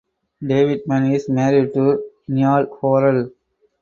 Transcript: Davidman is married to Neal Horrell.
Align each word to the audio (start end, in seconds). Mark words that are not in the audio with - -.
Davidman 0.41 1.13
is 1.13 1.29
married 1.29 1.75
to 1.75 2.03
Neal 2.27 2.65
Horrell. 2.65 3.31